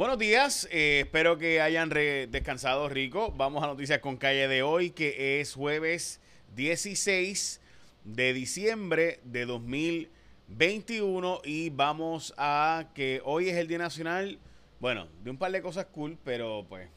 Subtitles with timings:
[0.00, 3.34] Buenos días, eh, espero que hayan descansado rico.
[3.36, 6.22] Vamos a noticias con calle de hoy, que es jueves
[6.56, 7.60] 16
[8.04, 14.38] de diciembre de 2021 y vamos a que hoy es el Día Nacional,
[14.78, 16.88] bueno, de un par de cosas cool, pero pues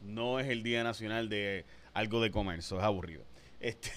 [0.00, 3.24] no es el Día Nacional de algo de comer, eso es aburrido.
[3.58, 3.90] Este,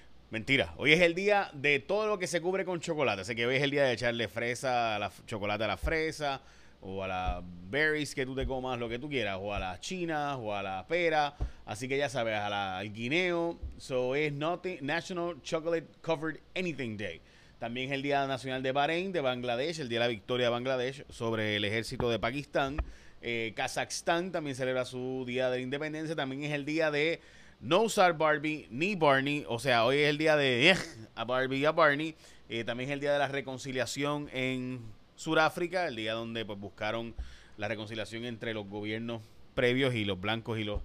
[0.30, 3.46] mentira, hoy es el día de todo lo que se cubre con chocolate, así que
[3.46, 6.40] hoy es el día de echarle fresa a la chocolate a la fresa
[6.82, 9.80] o a las berries que tú te comas, lo que tú quieras, o a las
[9.80, 11.34] chinas, o a la pera.
[11.64, 13.58] Así que ya sabes, a la, al guineo.
[13.78, 17.20] So es National Chocolate Covered Anything Day.
[17.58, 20.50] También es el Día Nacional de Bahrein, de Bangladesh, el Día de la Victoria de
[20.50, 22.76] Bangladesh sobre el ejército de Pakistán.
[23.20, 26.16] Eh, Kazajstán también celebra su Día de la Independencia.
[26.16, 27.20] También es el día de
[27.60, 29.44] no usar Barbie ni Barney.
[29.48, 30.74] O sea, hoy es el día de
[31.14, 32.16] a Barbie y a Barney.
[32.48, 34.80] Eh, también es el día de la reconciliación en
[35.16, 37.14] Suráfrica, el día donde pues, buscaron
[37.56, 39.22] la reconciliación entre los gobiernos
[39.54, 40.82] previos y los blancos y los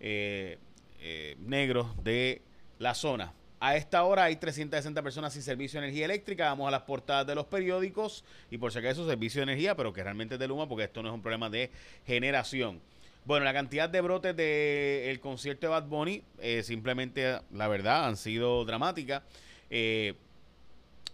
[0.00, 0.58] eh,
[1.00, 2.42] eh, negros de
[2.78, 3.32] la zona.
[3.60, 6.44] A esta hora hay 360 personas sin servicio de energía eléctrica.
[6.44, 9.92] Vamos a las portadas de los periódicos y por si acaso servicio de energía, pero
[9.92, 11.70] que realmente es de Luma porque esto no es un problema de
[12.06, 12.80] generación.
[13.24, 18.16] Bueno, la cantidad de brotes del concierto de Bad Bunny, eh, simplemente, la verdad, han
[18.16, 19.22] sido dramáticas.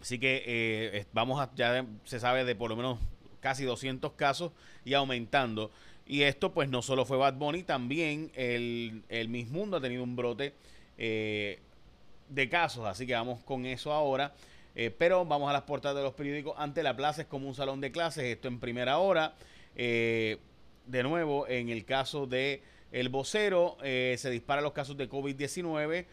[0.01, 2.99] Así que eh, vamos a, ya se sabe de por lo menos
[3.41, 4.53] casi 200 casos
[4.85, 5.71] y aumentando.
[6.07, 10.03] Y esto pues no solo fue Bad Bunny, también el, el Miss Mundo ha tenido
[10.03, 10.55] un brote
[10.99, 11.59] eh,
[12.29, 12.87] de casos.
[12.87, 14.35] Así que vamos con eso ahora.
[14.77, 16.55] Eh, pero vamos a las portadas de los periódicos.
[16.59, 18.25] Ante la plaza es como un salón de clases.
[18.25, 19.35] Esto en primera hora.
[19.75, 20.39] de
[21.03, 26.07] nuevo, en el caso de El Vocero, se disparan los casos de COVID-19.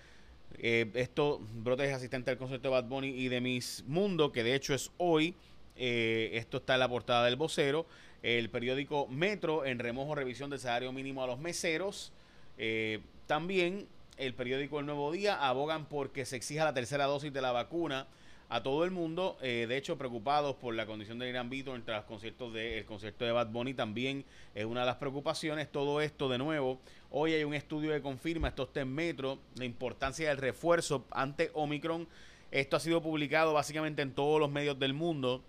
[0.57, 4.43] Eh, esto, brotes es asistente al concierto de Bad Bunny y de Miss Mundo, que
[4.43, 5.35] de hecho es hoy.
[5.75, 7.85] Eh, esto está en la portada del vocero.
[8.21, 12.11] El periódico Metro en remojo revisión del salario mínimo a los meseros.
[12.57, 17.41] Eh, también el periódico El Nuevo Día abogan porque se exija la tercera dosis de
[17.41, 18.05] la vacuna
[18.51, 19.37] a todo el mundo.
[19.41, 22.85] Eh, de hecho, preocupados por la condición del Irán Vito entre los conciertos de, el
[22.85, 25.71] concierto de Bad Bunny también es una de las preocupaciones.
[25.71, 26.81] Todo esto, de nuevo,
[27.11, 31.49] hoy hay un estudio que confirma, esto está en Metro, la importancia del refuerzo ante
[31.53, 32.09] Omicron.
[32.51, 35.41] Esto ha sido publicado básicamente en todos los medios del mundo.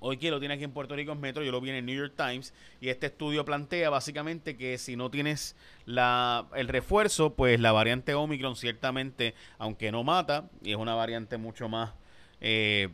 [0.00, 1.86] Hoy quien lo tiene aquí en Puerto Rico es Metro, yo lo vi en el
[1.86, 7.34] New York Times y este estudio plantea básicamente que si no tienes la, el refuerzo,
[7.34, 11.94] pues la variante Omicron ciertamente, aunque no mata, y es una variante mucho más,
[12.40, 12.90] eh,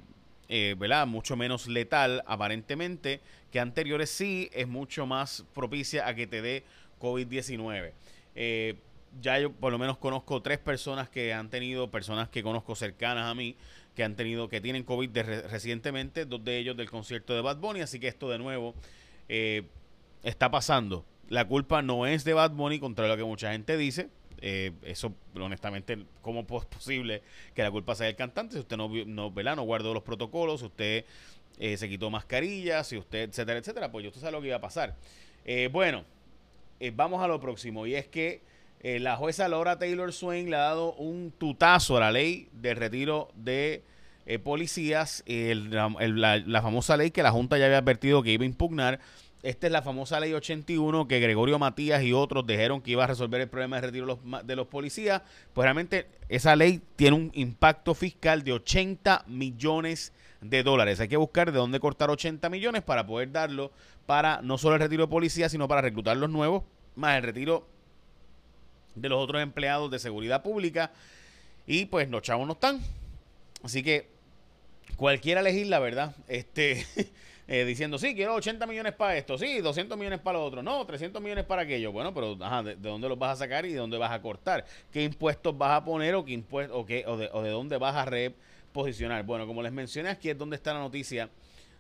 [0.48, 1.06] eh, ¿verdad?
[1.06, 3.20] Mucho menos letal aparentemente
[3.52, 6.64] que anteriores, sí es mucho más propicia a que te dé
[7.00, 7.92] COVID-19.
[8.34, 8.76] Eh,
[9.20, 13.26] ya yo por lo menos conozco tres personas que han tenido, personas que conozco cercanas
[13.30, 13.56] a mí,
[13.94, 15.16] que han tenido, que tienen COVID
[15.48, 18.74] recientemente, dos de ellos del concierto de Bad Bunny, así que esto de nuevo
[19.28, 19.62] eh,
[20.22, 21.04] está pasando.
[21.28, 24.08] La culpa no es de Bad Bunny, contra lo que mucha gente dice.
[24.40, 27.22] Eh, eso, honestamente, ¿cómo es posible
[27.54, 28.54] que la culpa sea del cantante?
[28.54, 31.04] Si usted no, no, no guardó los protocolos, si usted
[31.58, 34.60] eh, se quitó mascarillas, si usted, etcétera, etcétera, pues usted sabe lo que iba a
[34.60, 34.96] pasar.
[35.70, 36.04] bueno,
[36.94, 38.42] vamos a lo próximo, y es que
[38.84, 42.74] eh, la jueza Laura Taylor Swain le ha dado un tutazo a la ley de
[42.74, 43.82] retiro de
[44.26, 49.00] eh, policías, la, famosa ley que la Junta ya había advertido que iba a impugnar.
[49.42, 53.06] Esta es la famosa ley 81 que Gregorio Matías y otros dijeron que iba a
[53.06, 55.22] resolver el problema de retiro de los policías.
[55.54, 60.12] Pues realmente esa ley tiene un impacto fiscal de 80 millones
[60.42, 61.00] de dólares.
[61.00, 63.72] Hay que buscar de dónde cortar 80 millones para poder darlo
[64.04, 66.64] para no solo el retiro de policías, sino para reclutar los nuevos,
[66.96, 67.66] más el retiro
[68.94, 70.92] de los otros empleados de seguridad pública.
[71.66, 72.80] Y pues los chavos no están.
[73.62, 74.08] Así que
[74.96, 76.14] cualquiera elegir la verdad.
[76.28, 76.86] Este.
[77.46, 80.86] Eh, diciendo, sí, quiero 80 millones para esto, sí, 200 millones para lo otro, no,
[80.86, 81.92] 300 millones para aquello.
[81.92, 84.64] Bueno, pero de, dónde los vas a sacar y de dónde vas a cortar?
[84.90, 88.06] ¿Qué impuestos vas a poner o, qué impuestos, o, qué, o de dónde vas a
[88.06, 89.24] reposicionar?
[89.24, 91.28] Bueno, como les mencioné, aquí es donde está la noticia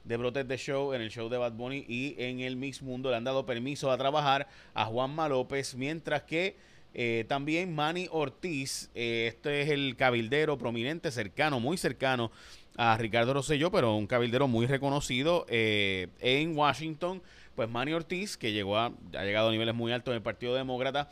[0.04, 3.10] de Brotes de Show, en el show de Bad Bunny y en el Mix Mundo.
[3.10, 6.56] Le han dado permiso a trabajar a Juanma López, mientras que
[6.94, 12.30] eh, también Manny Ortiz, eh, este es el cabildero prominente, cercano, muy cercano
[12.76, 17.20] a Ricardo Rosselló, pero un cabildero muy reconocido eh, en Washington.
[17.56, 20.54] Pues Manny Ortiz, que llegó a, ha llegado a niveles muy altos en el Partido
[20.54, 21.08] Demócrata,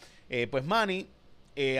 [0.50, 1.06] pues Manny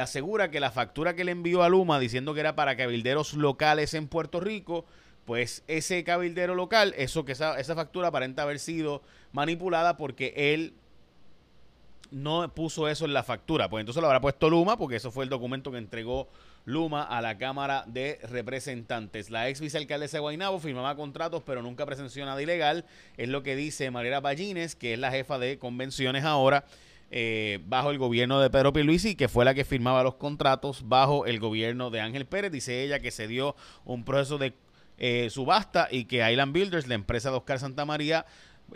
[0.01, 3.95] asegura que la factura que le envió a Luma diciendo que era para cabilderos locales
[3.95, 4.85] en Puerto Rico,
[5.25, 9.03] pues ese cabildero local, eso que esa, esa factura aparenta haber sido
[9.33, 10.75] manipulada porque él
[12.13, 13.69] no puso eso en la factura.
[13.69, 16.29] Pues entonces lo habrá puesto Luma, porque eso fue el documento que entregó
[16.65, 19.31] Luma a la Cámara de Representantes.
[19.31, 22.85] La ex vicealcaldesa de Guaynabo firmaba contratos, pero nunca presenció nada ilegal.
[23.17, 26.65] Es lo que dice Mariela Ballines, que es la jefa de convenciones ahora.
[27.15, 31.27] Eh, bajo el gobierno de Pedro Pierluisi, que fue la que firmaba los contratos bajo
[31.27, 32.53] el gobierno de Ángel Pérez.
[32.53, 33.55] Dice ella que se dio
[33.85, 34.55] un proceso de
[34.97, 38.25] eh, subasta y que Island Builders, la empresa de Oscar Santa María,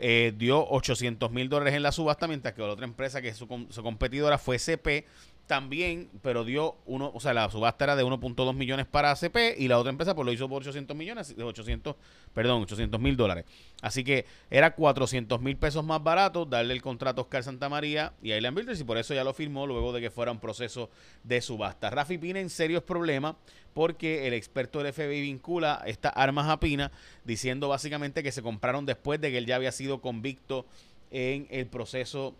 [0.00, 3.36] eh, dio 800 mil dólares en la subasta, mientras que la otra empresa que es
[3.36, 5.06] su, su competidora fue CP,
[5.46, 9.68] también, pero dio uno, o sea, la subasta era de 1.2 millones para ACP y
[9.68, 11.94] la otra empresa pues lo hizo por 800 millones, de 800,
[12.34, 13.44] perdón, 800 mil dólares.
[13.80, 18.12] Así que era 400 mil pesos más barato darle el contrato a Oscar Santa María
[18.22, 20.40] y a Island Builders y por eso ya lo firmó luego de que fuera un
[20.40, 20.90] proceso
[21.22, 21.90] de subasta.
[21.90, 23.36] Rafi Pina en serios problemas
[23.72, 26.90] porque el experto del FBI vincula estas armas a Pina
[27.24, 30.66] diciendo básicamente que se compraron después de que él ya había sido convicto
[31.10, 32.34] en el proceso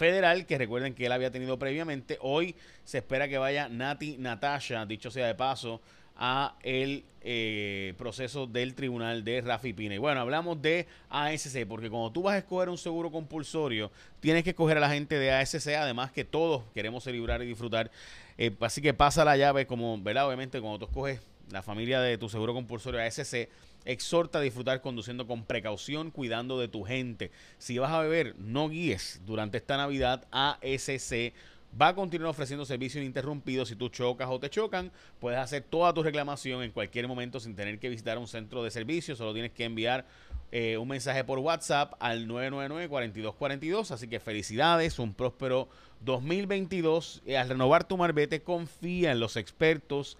[0.00, 2.16] federal, que recuerden que él había tenido previamente.
[2.22, 2.54] Hoy
[2.84, 5.82] se espera que vaya Nati Natasha, dicho sea de paso,
[6.16, 9.94] a el eh, proceso del tribunal de Rafi Pina.
[9.94, 14.42] Y bueno, hablamos de ASC, porque cuando tú vas a escoger un seguro compulsorio, tienes
[14.42, 17.90] que escoger a la gente de ASC, además que todos queremos celebrar y disfrutar.
[18.38, 20.28] Eh, así que pasa la llave, como, ¿verdad?
[20.28, 21.20] Obviamente, cuando tú escoges
[21.50, 23.48] la familia de tu seguro compulsorio ASC,
[23.84, 27.30] exhorta a disfrutar conduciendo con precaución, cuidando de tu gente.
[27.58, 30.26] Si vas a beber, no guíes durante esta Navidad.
[30.30, 31.32] ASC
[31.80, 33.64] va a continuar ofreciendo servicio ininterrumpido.
[33.64, 37.54] Si tú chocas o te chocan, puedes hacer toda tu reclamación en cualquier momento sin
[37.54, 39.16] tener que visitar un centro de servicio.
[39.16, 40.04] Solo tienes que enviar
[40.52, 43.92] eh, un mensaje por WhatsApp al 999-4242.
[43.92, 45.68] Así que felicidades, un próspero
[46.00, 47.22] 2022.
[47.38, 50.18] al renovar tu marbete, confía en los expertos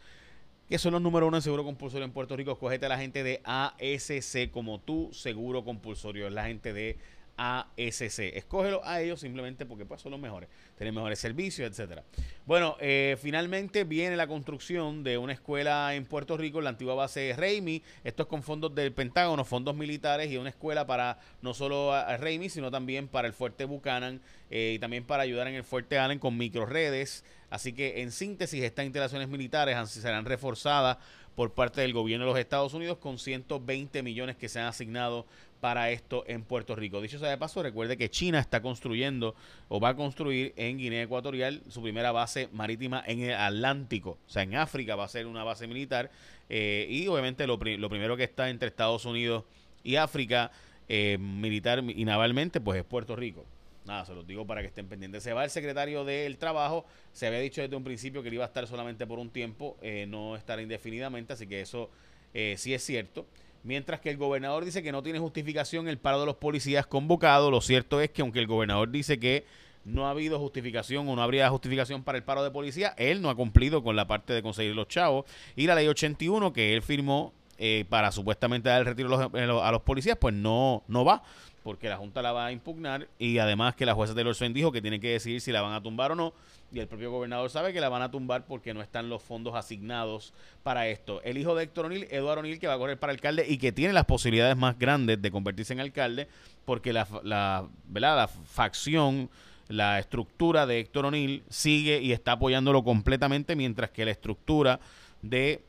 [0.71, 2.57] que son los número uno en seguro compulsorio en Puerto Rico.
[2.57, 6.29] Cogete a la gente de ASC como tu seguro compulsorio.
[6.29, 6.97] Es la gente de
[7.41, 8.19] ASC.
[8.37, 10.51] Escógelo a ellos simplemente porque pues, son los mejores.
[10.77, 12.05] Tienen mejores servicios, etcétera.
[12.45, 17.21] Bueno, eh, finalmente viene la construcción de una escuela en Puerto Rico, la antigua base
[17.21, 17.83] de Raimi.
[18.05, 22.17] Esto es con fondos del Pentágono, fondos militares y una escuela para no solo a,
[22.19, 24.21] Raimi, sino también para el Fuerte Buchanan
[24.51, 27.25] eh, y también para ayudar en el Fuerte Allen con microredes.
[27.49, 30.99] Así que en síntesis, estas instalaciones militares serán reforzadas
[31.35, 35.27] por parte del gobierno de los Estados Unidos con 120 millones que se han asignado
[35.61, 37.01] para esto en Puerto Rico.
[37.01, 39.35] Dicho sea de paso, recuerde que China está construyendo
[39.69, 44.19] o va a construir en Guinea Ecuatorial su primera base marítima en el Atlántico.
[44.27, 46.11] O sea, en África va a ser una base militar.
[46.49, 49.45] Eh, y obviamente lo, primero que está entre Estados Unidos
[49.85, 50.51] y África,
[50.89, 53.45] eh, militar y navalmente, pues es Puerto Rico.
[53.85, 55.23] Nada, se los digo para que estén pendientes.
[55.23, 56.85] Se va el secretario del Trabajo.
[57.13, 59.77] Se había dicho desde un principio que él iba a estar solamente por un tiempo,
[59.83, 61.91] eh, no estar indefinidamente, así que eso
[62.35, 63.27] eh, sí es cierto.
[63.63, 67.51] Mientras que el gobernador dice que no tiene justificación el paro de los policías convocado,
[67.51, 69.45] lo cierto es que aunque el gobernador dice que
[69.85, 73.31] no ha habido justificación o no habría justificación para el paro de policía, él no
[73.31, 75.25] ha cumplido con la parte de conseguir los chavos.
[75.57, 79.83] Y la ley 81 que él firmó eh, para supuestamente dar el retiro a los,
[79.83, 81.23] policías, pues no, no va
[81.63, 84.73] porque la Junta la va a impugnar y además que la jueza Taylor Swain dijo
[84.73, 86.33] que tiene que decidir si la van a tumbar o no
[86.73, 89.55] y el propio gobernador sabe que la van a tumbar porque no están los fondos
[89.55, 91.21] asignados para esto.
[91.23, 93.73] El hijo de Héctor O'Neill, Eduardo O'Neill, que va a correr para alcalde y que
[93.73, 96.29] tiene las posibilidades más grandes de convertirse en alcalde
[96.65, 99.31] porque la, la, la facción,
[99.69, 104.81] la estructura de Héctor O'Neill sigue y está apoyándolo completamente mientras que la estructura
[105.23, 105.63] de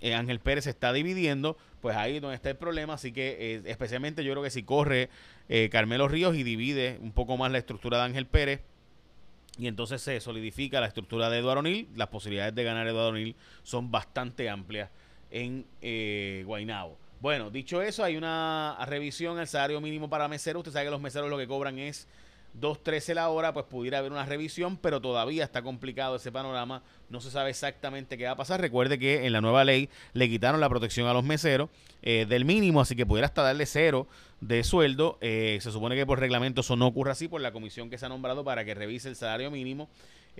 [0.00, 2.94] eh, Ángel Pérez se está dividiendo, pues ahí donde está el problema.
[2.94, 5.08] Así que eh, especialmente yo creo que si corre
[5.48, 8.60] eh, Carmelo Ríos y divide un poco más la estructura de Ángel Pérez,
[9.58, 13.34] y entonces se solidifica la estructura de Eduardo O'Neill, las posibilidades de ganar Eduardo O'Neill
[13.64, 14.90] son bastante amplias
[15.30, 16.96] en eh, Guaynabo.
[17.20, 20.60] Bueno, dicho eso, hay una revisión al salario mínimo para meseros.
[20.60, 22.06] Usted sabe que los meseros lo que cobran es
[22.60, 26.82] 2.13 la hora, pues pudiera haber una revisión, pero todavía está complicado ese panorama.
[27.08, 28.60] No se sabe exactamente qué va a pasar.
[28.60, 31.70] Recuerde que en la nueva ley le quitaron la protección a los meseros
[32.02, 34.06] eh, del mínimo, así que pudiera hasta darle cero
[34.40, 35.18] de sueldo.
[35.20, 38.06] Eh, se supone que por reglamento eso no ocurre así por la comisión que se
[38.06, 39.88] ha nombrado para que revise el salario mínimo.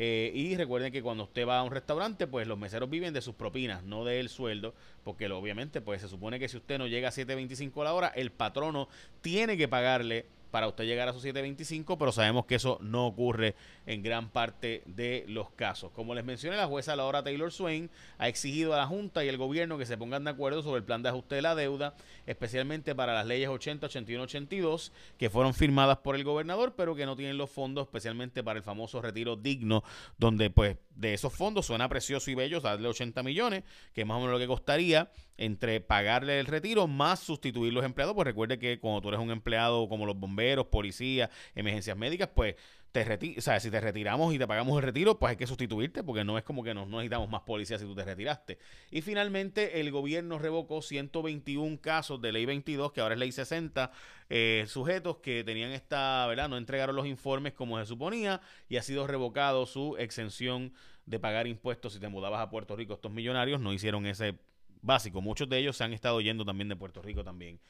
[0.01, 3.21] Eh, y recuerden que cuando usted va a un restaurante, pues los meseros viven de
[3.21, 4.73] sus propinas, no del sueldo,
[5.03, 8.09] porque obviamente pues se supone que si usted no llega a 7.25 a la hora,
[8.15, 8.89] el patrono
[9.23, 13.55] tiene que pagarle para usted llegar a sus 725, pero sabemos que eso no ocurre
[13.87, 15.91] en gran parte de los casos.
[15.93, 19.37] Como les mencioné, la jueza Laura Taylor Swain ha exigido a la Junta y al
[19.37, 21.95] gobierno que se pongan de acuerdo sobre el plan de ajuste de la deuda,
[22.27, 27.07] especialmente para las leyes 80, 81, 82, que fueron firmadas por el gobernador, pero que
[27.07, 29.83] no tienen los fondos, especialmente para el famoso retiro digno,
[30.19, 33.65] donde pues de esos fondos suena precioso y bello darle 80 millones,
[33.95, 37.85] que es más o menos lo que costaría entre pagarle el retiro más sustituir los
[37.85, 42.29] empleados, pues recuerde que cuando tú eres un empleado como los bomberos, policías, emergencias médicas,
[42.35, 42.57] pues
[42.93, 46.03] te o sea, si te retiramos y te pagamos el retiro, pues hay que sustituirte
[46.03, 48.59] porque no es como que nos, no necesitamos más policías si tú te retiraste.
[48.91, 53.91] Y finalmente el gobierno revocó 121 casos de ley 22, que ahora es ley 60,
[54.31, 56.49] eh, sujetos que tenían esta, ¿verdad?
[56.49, 60.73] No entregaron los informes como se suponía y ha sido revocado su exención
[61.05, 62.95] de pagar impuestos si te mudabas a Puerto Rico.
[62.95, 64.39] Estos millonarios no hicieron ese
[64.83, 65.21] básico.
[65.21, 67.61] Muchos de ellos se han estado yendo también de Puerto Rico también.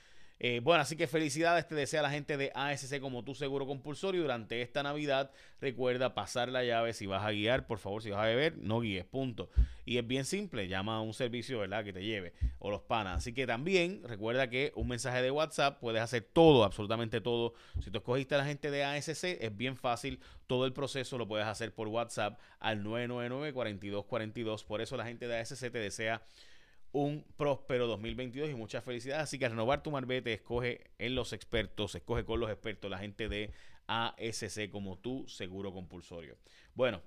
[0.40, 4.22] Eh, bueno, así que felicidades, te desea la gente de ASC como tu seguro compulsorio.
[4.22, 6.92] Durante esta Navidad, recuerda pasar la llave.
[6.92, 9.50] Si vas a guiar, por favor, si vas a beber, no guíes, punto.
[9.84, 11.82] Y es bien simple, llama a un servicio, ¿verdad?
[11.82, 13.18] Que te lleve, o los panas.
[13.18, 17.54] Así que también recuerda que un mensaje de WhatsApp puedes hacer todo, absolutamente todo.
[17.82, 20.20] Si tú escogiste a la gente de ASC, es bien fácil.
[20.46, 24.64] Todo el proceso lo puedes hacer por WhatsApp al 999-4242.
[24.64, 26.22] Por eso la gente de ASC te desea
[26.92, 29.25] un próspero 2022 y muchas felicidades.
[29.25, 33.28] Así que renovar tu marbete, escoge en los expertos, escoge con los expertos, la gente
[33.28, 33.52] de
[33.87, 36.37] ASC como tu seguro compulsorio.
[36.75, 37.02] Bueno,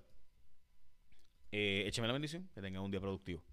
[1.52, 3.44] eh, écheme la bendición, que tenga un día productivo.